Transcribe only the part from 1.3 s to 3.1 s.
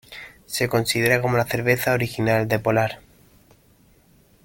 la cerveza original de polar.